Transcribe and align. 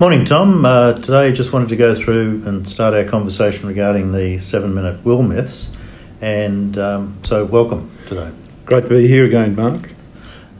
Morning, 0.00 0.24
Tom. 0.24 0.64
Uh, 0.64 0.92
today, 0.92 1.32
just 1.32 1.52
wanted 1.52 1.70
to 1.70 1.76
go 1.76 1.92
through 1.92 2.44
and 2.46 2.68
start 2.68 2.94
our 2.94 3.02
conversation 3.02 3.66
regarding 3.66 4.12
the 4.12 4.38
seven 4.38 4.72
minute 4.72 5.04
will 5.04 5.24
myths. 5.24 5.72
And 6.20 6.78
um, 6.78 7.18
so, 7.24 7.44
welcome 7.44 7.90
today. 8.06 8.30
Great 8.64 8.82
to 8.82 8.88
be 8.88 9.08
here 9.08 9.24
again, 9.24 9.56
Mark. 9.56 9.90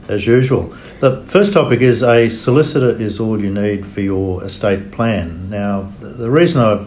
As 0.09 0.27
usual. 0.27 0.75
The 0.99 1.25
first 1.29 1.53
topic 1.53 1.83
is 1.83 2.03
a 2.03 2.29
solicitor 2.29 2.91
is 2.91 3.21
all 3.21 3.41
you 3.41 3.55
need 3.55 3.87
for 3.87 4.01
your 4.01 4.43
estate 4.43 4.91
plan. 4.91 5.49
Now, 5.49 5.93
the 6.01 6.33
reason 6.33 6.61
I 6.61 6.85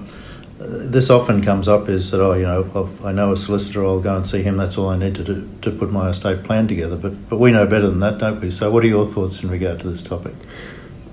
this 0.59 1.09
often 1.09 1.41
comes 1.41 1.69
up 1.69 1.87
is 1.87 2.11
that 2.11 2.21
oh 2.21 2.33
you 2.33 2.43
know 2.43 2.87
i 3.03 3.11
know 3.11 3.31
a 3.31 3.37
solicitor 3.37 3.83
I'll 3.83 3.99
go 3.99 4.15
and 4.15 4.27
see 4.27 4.43
him 4.43 4.57
that's 4.57 4.77
all 4.77 4.89
I 4.89 4.95
need 4.95 5.15
to 5.15 5.23
do 5.23 5.49
to 5.63 5.71
put 5.71 5.91
my 5.91 6.11
estate 6.11 6.43
plan 6.43 6.67
together 6.67 6.97
but 6.97 7.29
but 7.29 7.37
we 7.37 7.51
know 7.51 7.65
better 7.65 7.89
than 7.89 7.99
that 8.01 8.19
don't 8.19 8.39
we 8.39 8.51
so 8.51 8.69
what 8.69 8.83
are 8.83 8.87
your 8.87 9.07
thoughts 9.07 9.41
in 9.41 9.49
regard 9.49 9.79
to 9.79 9.89
this 9.89 10.03
topic 10.03 10.35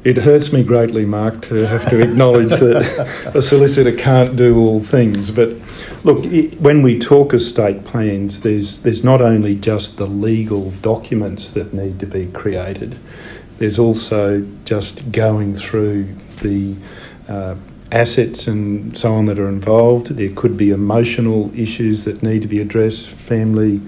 it 0.08 0.16
hurts 0.16 0.54
me 0.54 0.64
greatly, 0.64 1.04
Mark, 1.04 1.42
to 1.42 1.66
have 1.66 1.90
to 1.90 2.00
acknowledge 2.00 2.52
that 2.52 3.30
a 3.34 3.42
solicitor 3.42 3.92
can't 3.92 4.36
do 4.36 4.58
all 4.58 4.80
things. 4.80 5.30
But 5.30 5.50
look, 6.02 6.24
when 6.58 6.82
we 6.82 6.98
talk 6.98 7.34
estate 7.34 7.84
plans, 7.84 8.40
there's 8.40 8.78
there's 8.78 9.04
not 9.04 9.20
only 9.20 9.54
just 9.54 9.98
the 9.98 10.06
legal 10.06 10.70
documents 10.80 11.50
that 11.50 11.74
need 11.74 12.00
to 12.00 12.06
be 12.06 12.26
created. 12.28 12.98
There's 13.58 13.78
also 13.78 14.46
just 14.64 15.12
going 15.12 15.54
through 15.54 16.14
the 16.40 16.76
uh, 17.28 17.56
assets 17.92 18.46
and 18.46 18.96
so 18.96 19.12
on 19.12 19.26
that 19.26 19.38
are 19.38 19.48
involved. 19.48 20.16
There 20.16 20.32
could 20.34 20.56
be 20.56 20.70
emotional 20.70 21.52
issues 21.58 22.04
that 22.04 22.22
need 22.22 22.40
to 22.42 22.48
be 22.48 22.60
addressed, 22.60 23.10
family 23.10 23.82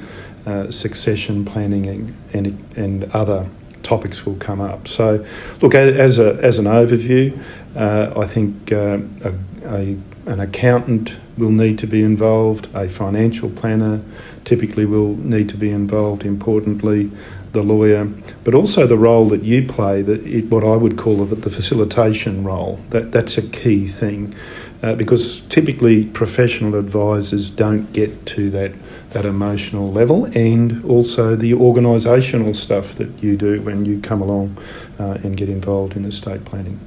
uh, 0.45 0.71
succession 0.71 1.47
planning, 1.47 1.87
and, 1.87 2.15
and, 2.35 2.77
and 2.77 3.05
other 3.15 3.49
topics 3.83 4.27
will 4.27 4.37
come 4.37 4.61
up. 4.61 4.89
So, 4.89 5.25
look, 5.61 5.75
as, 5.75 6.19
a, 6.19 6.39
as 6.43 6.59
an 6.59 6.67
overview, 6.67 7.39
uh, 7.77 8.13
I 8.17 8.27
think 8.27 8.73
uh, 8.73 8.99
a, 9.25 9.35
a, 9.65 9.97
an 10.27 10.41
accountant 10.41 11.15
will 11.39 11.51
need 11.51 11.79
to 11.79 11.87
be 11.87 12.03
involved, 12.03 12.69
a 12.75 12.89
financial 12.89 13.51
planner 13.51 14.03
typically 14.45 14.85
will 14.85 15.17
need 15.17 15.49
to 15.49 15.57
be 15.57 15.71
involved, 15.71 16.25
importantly, 16.25 17.11
the 17.53 17.63
lawyer, 17.63 18.05
but 18.45 18.55
also 18.55 18.87
the 18.87 18.99
role 18.99 19.29
that 19.29 19.43
you 19.43 19.67
play, 19.67 20.03
that 20.03 20.25
it, 20.27 20.45
what 20.47 20.63
I 20.63 20.77
would 20.77 20.97
call 20.97 21.25
the, 21.25 21.35
the 21.35 21.51
facilitation 21.51 22.45
role. 22.45 22.81
That, 22.91 23.11
that's 23.11 23.39
a 23.39 23.43
key 23.43 23.89
thing 23.89 24.35
uh, 24.83 24.95
because 24.95 25.41
typically 25.49 26.05
professional 26.07 26.75
advisors 26.79 27.51
don't 27.51 27.93
get 27.93 28.27
to 28.27 28.51
that 28.51 28.73
that 29.11 29.27
emotional 29.27 29.91
level 29.91 30.27
and 30.37 30.85
also 30.85 31.35
the 31.35 31.53
organisational 31.53 32.55
stuff 32.55 32.95
that 32.95 33.11
you 33.23 33.37
do 33.37 33.61
when 33.63 33.85
you 33.85 34.01
come 34.01 34.23
along 34.23 34.57
uh, 35.01 35.19
and 35.23 35.37
get 35.37 35.49
involved 35.49 35.97
in 35.97 36.05
estate 36.05 36.45
planning. 36.45 36.79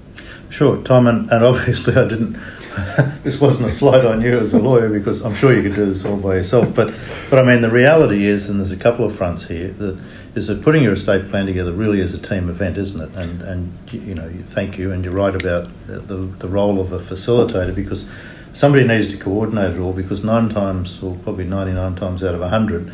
Sure, 0.49 0.81
Tom, 0.83 1.07
and, 1.07 1.29
and 1.31 1.43
obviously 1.43 1.95
I 1.95 2.07
didn't. 2.07 2.37
this 3.23 3.41
wasn't 3.41 3.67
a 3.67 3.71
slight 3.71 4.05
on 4.05 4.21
you 4.21 4.39
as 4.39 4.53
a 4.53 4.59
lawyer 4.59 4.89
because 4.89 5.21
I'm 5.21 5.35
sure 5.35 5.53
you 5.53 5.63
could 5.63 5.75
do 5.75 5.85
this 5.85 6.05
all 6.05 6.17
by 6.17 6.35
yourself. 6.35 6.73
But, 6.75 6.93
but 7.29 7.39
I 7.39 7.43
mean, 7.43 7.61
the 7.61 7.71
reality 7.71 8.25
is, 8.25 8.49
and 8.49 8.59
there's 8.59 8.71
a 8.71 8.77
couple 8.77 9.05
of 9.05 9.15
fronts 9.15 9.47
here, 9.47 9.69
that 9.69 9.99
is 10.35 10.47
that 10.47 10.61
putting 10.63 10.83
your 10.83 10.93
estate 10.93 11.29
plan 11.29 11.45
together 11.45 11.71
really 11.71 12.01
is 12.01 12.13
a 12.13 12.17
team 12.19 12.49
event, 12.49 12.77
isn't 12.77 13.01
it? 13.01 13.19
And 13.19 13.41
and 13.41 13.93
you 13.93 14.15
know, 14.15 14.31
thank 14.51 14.77
you, 14.77 14.91
and 14.91 15.03
you're 15.03 15.13
right 15.13 15.35
about 15.35 15.69
the, 15.87 16.17
the 16.17 16.47
role 16.47 16.79
of 16.79 16.91
a 16.91 16.99
facilitator 16.99 17.73
because 17.73 18.07
somebody 18.53 18.85
needs 18.87 19.07
to 19.15 19.17
coordinate 19.17 19.75
it 19.75 19.79
all 19.79 19.93
because 19.93 20.23
nine 20.23 20.49
times, 20.49 21.01
or 21.01 21.15
probably 21.17 21.45
99 21.45 21.95
times 21.95 22.23
out 22.23 22.35
of 22.35 22.41
100, 22.41 22.91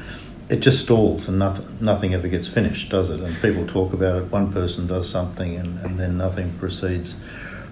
it 0.50 0.62
just 0.62 0.84
stalls 0.84 1.28
and 1.28 1.38
nothing, 1.40 1.78
nothing 1.80 2.14
ever 2.14 2.28
gets 2.28 2.48
finished, 2.48 2.90
does 2.90 3.10
it? 3.10 3.22
And 3.22 3.40
people 3.42 3.68
talk 3.68 3.94
about 3.94 4.22
it, 4.22 4.32
one 4.32 4.52
person 4.52 4.88
does 4.88 5.08
something 5.08 5.56
and, 5.56 5.80
and 5.80 6.00
then 6.00 6.18
nothing 6.18 6.58
proceeds 6.58 7.16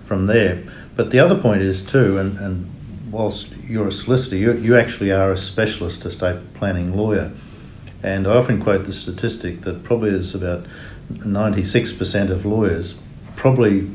from 0.04 0.28
there. 0.28 0.64
But 0.96 1.10
the 1.10 1.20
other 1.20 1.38
point 1.40 1.62
is, 1.62 1.84
too, 1.84 2.18
and, 2.18 2.38
and 2.38 3.12
whilst 3.12 3.52
you're 3.58 3.88
a 3.88 3.92
solicitor, 3.92 4.36
you, 4.36 4.54
you 4.54 4.78
actually 4.78 5.12
are 5.12 5.32
a 5.32 5.38
specialist 5.38 6.06
estate 6.06 6.54
planning 6.54 6.96
lawyer. 6.96 7.32
And 8.04 8.28
I 8.28 8.36
often 8.36 8.62
quote 8.62 8.86
the 8.86 8.94
statistic 8.94 9.62
that 9.62 9.84
probably 9.84 10.12
is 10.12 10.36
about 10.36 10.66
96% 11.12 12.30
of 12.30 12.46
lawyers 12.46 12.96
probably 13.36 13.90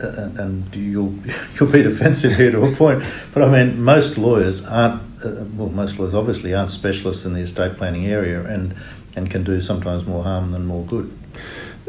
and, 0.00 0.38
and 0.38 0.74
you'll 0.74 1.14
you'll 1.58 1.70
be 1.70 1.82
defensive 1.82 2.36
here 2.36 2.50
to 2.50 2.62
a 2.64 2.72
point, 2.72 3.04
but 3.32 3.42
I 3.42 3.48
mean 3.50 3.82
most 3.82 4.18
lawyers 4.18 4.64
aren't 4.64 5.02
uh, 5.24 5.44
well 5.54 5.68
most 5.68 5.98
lawyers 5.98 6.14
obviously 6.14 6.54
aren't 6.54 6.70
specialists 6.70 7.24
in 7.24 7.34
the 7.34 7.40
estate 7.40 7.76
planning 7.76 8.06
area 8.06 8.44
and 8.44 8.74
and 9.16 9.30
can 9.30 9.44
do 9.44 9.62
sometimes 9.62 10.06
more 10.06 10.24
harm 10.24 10.52
than 10.52 10.66
more 10.66 10.84
good. 10.84 11.16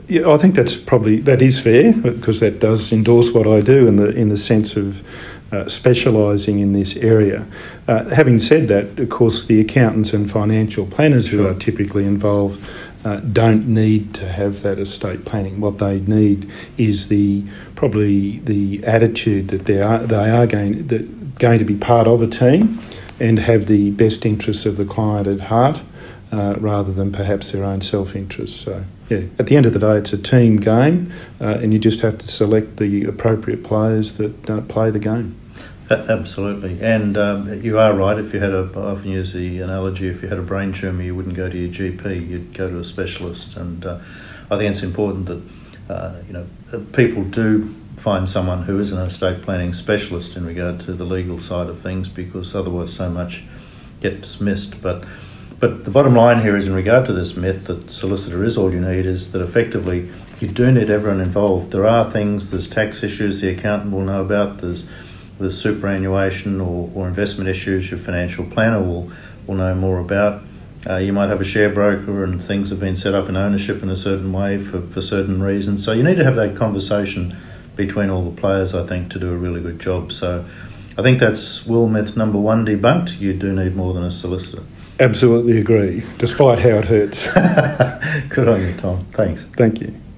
Yeah, 0.07 0.29
I 0.29 0.37
think 0.37 0.55
that's 0.55 0.75
probably 0.75 1.19
that 1.21 1.41
is 1.41 1.59
fair 1.59 1.93
because 1.93 2.39
that 2.41 2.59
does 2.59 2.91
endorse 2.91 3.31
what 3.31 3.47
I 3.47 3.61
do 3.61 3.87
in 3.87 3.95
the 3.95 4.09
in 4.09 4.29
the 4.29 4.37
sense 4.37 4.75
of 4.75 5.03
uh, 5.51 5.67
specialising 5.67 6.59
in 6.59 6.73
this 6.73 6.95
area. 6.97 7.47
Uh, 7.87 8.03
having 8.09 8.39
said 8.39 8.67
that, 8.67 8.99
of 8.99 9.09
course, 9.09 9.45
the 9.45 9.59
accountants 9.61 10.11
and 10.13 10.29
financial 10.29 10.85
planners 10.85 11.27
who 11.27 11.47
are 11.47 11.53
typically 11.53 12.05
involved 12.05 12.63
uh, 13.05 13.17
don't 13.19 13.67
need 13.67 14.13
to 14.15 14.27
have 14.27 14.63
that 14.63 14.79
estate 14.79 15.23
planning. 15.25 15.61
What 15.61 15.77
they 15.77 15.99
need 16.01 16.51
is 16.77 17.07
the 17.07 17.43
probably 17.75 18.39
the 18.39 18.83
attitude 18.83 19.49
that 19.49 19.65
they 19.65 19.81
are 19.81 19.99
they 19.99 20.29
are 20.29 20.47
going 20.47 20.87
that 20.87 21.37
going 21.39 21.59
to 21.59 21.65
be 21.65 21.75
part 21.75 22.07
of 22.07 22.21
a 22.21 22.27
team 22.27 22.79
and 23.19 23.39
have 23.39 23.67
the 23.67 23.91
best 23.91 24.25
interests 24.25 24.65
of 24.65 24.77
the 24.77 24.85
client 24.85 25.27
at 25.27 25.39
heart. 25.39 25.81
Uh, 26.31 26.55
rather 26.57 26.91
than 26.91 27.13
perhaps 27.13 27.51
their 27.51 27.63
own 27.63 27.79
self 27.79 28.13
interest. 28.13 28.59
So, 28.59 28.83
yeah, 29.09 29.21
at 29.39 29.45
the 29.45 29.55
end 29.55 29.67
of 29.67 29.73
the 29.73 29.79
day, 29.79 29.95
it's 29.97 30.11
a 30.11 30.17
team 30.17 30.57
game, 30.57 31.13
uh, 31.39 31.59
and 31.61 31.71
you 31.71 31.79
just 31.79 32.01
have 32.01 32.17
to 32.17 32.27
select 32.27 32.77
the 32.77 33.05
appropriate 33.05 33.63
players 33.63 34.17
that 34.17 34.49
uh, 34.49 34.61
play 34.61 34.89
the 34.89 34.99
game. 34.99 35.39
Absolutely, 35.87 36.81
and 36.81 37.15
um, 37.15 37.61
you 37.61 37.77
are 37.77 37.93
right. 37.93 38.17
If 38.17 38.33
you 38.33 38.39
had 38.39 38.53
a, 38.53 38.71
I 38.75 38.79
often 38.79 39.11
use 39.11 39.33
the 39.33 39.59
analogy: 39.59 40.07
if 40.07 40.23
you 40.23 40.29
had 40.29 40.39
a 40.39 40.43
brain 40.43 40.73
tumour, 40.73 41.03
you 41.03 41.13
wouldn't 41.13 41.35
go 41.35 41.47
to 41.47 41.55
your 41.55 41.71
GP; 41.71 42.27
you'd 42.27 42.53
go 42.55 42.67
to 42.67 42.79
a 42.79 42.85
specialist. 42.85 43.55
And 43.55 43.85
uh, 43.85 43.99
I 44.49 44.57
think 44.57 44.71
it's 44.71 44.81
important 44.81 45.27
that 45.27 45.41
uh, 45.93 46.15
you 46.25 46.33
know 46.33 46.47
people 46.93 47.23
do 47.25 47.75
find 47.97 48.27
someone 48.27 48.63
who 48.63 48.79
is 48.79 48.91
an 48.91 49.05
estate 49.05 49.43
planning 49.43 49.73
specialist 49.73 50.35
in 50.35 50.43
regard 50.43 50.79
to 50.81 50.93
the 50.93 51.05
legal 51.05 51.39
side 51.39 51.69
of 51.69 51.81
things, 51.81 52.09
because 52.09 52.55
otherwise, 52.55 52.91
so 52.91 53.07
much 53.07 53.43
gets 54.01 54.41
missed. 54.41 54.81
But 54.81 55.03
but 55.59 55.85
the 55.85 55.91
bottom 55.91 56.15
line 56.15 56.41
here 56.41 56.57
is 56.57 56.67
in 56.67 56.73
regard 56.73 57.05
to 57.05 57.13
this 57.13 57.37
myth 57.37 57.67
that 57.67 57.91
solicitor 57.91 58.43
is 58.43 58.57
all 58.57 58.73
you 58.73 58.81
need 58.81 59.05
is 59.05 59.33
that 59.33 59.41
effectively 59.41 60.09
you 60.39 60.47
do 60.47 60.71
need 60.71 60.89
everyone 60.89 61.21
involved. 61.21 61.69
There 61.69 61.85
are 61.85 62.09
things, 62.09 62.49
there's 62.49 62.67
tax 62.67 63.03
issues 63.03 63.41
the 63.41 63.49
accountant 63.49 63.93
will 63.93 64.01
know 64.01 64.21
about. 64.21 64.57
There's 64.57 64.87
the 65.39 65.51
superannuation 65.51 66.61
or, 66.61 66.89
or 66.93 67.07
investment 67.07 67.49
issues 67.49 67.89
your 67.91 67.99
financial 67.99 68.45
planner 68.45 68.81
will, 68.81 69.11
will 69.47 69.55
know 69.55 69.75
more 69.75 69.99
about. 69.99 70.43
Uh, 70.87 70.97
you 70.97 71.11
might 71.11 71.27
have 71.27 71.41
a 71.41 71.45
share 71.45 71.69
broker 71.69 72.23
and 72.23 72.43
things 72.43 72.69
have 72.69 72.79
been 72.79 72.95
set 72.95 73.13
up 73.13 73.27
in 73.27 73.35
ownership 73.35 73.81
in 73.81 73.89
a 73.89 73.97
certain 73.97 74.31
way 74.31 74.59
for, 74.59 74.81
for 74.81 75.01
certain 75.01 75.41
reasons. 75.41 75.83
So 75.83 75.93
you 75.93 76.03
need 76.03 76.17
to 76.17 76.23
have 76.23 76.35
that 76.35 76.55
conversation 76.55 77.35
between 77.75 78.09
all 78.09 78.23
the 78.23 78.39
players, 78.39 78.75
I 78.75 78.85
think, 78.85 79.11
to 79.11 79.19
do 79.19 79.31
a 79.31 79.35
really 79.35 79.61
good 79.61 79.79
job. 79.79 80.11
So 80.11 80.45
I 80.97 81.01
think 81.01 81.19
that's 81.19 81.65
will 81.65 81.87
myth 81.87 82.15
number 82.15 82.37
one 82.37 82.65
debunked. 82.65 83.19
You 83.19 83.33
do 83.33 83.53
need 83.53 83.75
more 83.75 83.93
than 83.93 84.03
a 84.03 84.11
solicitor. 84.11 84.63
Absolutely 84.99 85.59
agree, 85.59 86.03
despite 86.17 86.59
how 86.59 86.77
it 86.77 86.85
hurts. 86.85 87.27
good 88.29 88.47
on 88.47 88.61
you, 88.61 88.73
Tom. 88.77 89.05
Thanks. 89.11 89.43
Thank 89.57 89.81
you. 89.81 89.93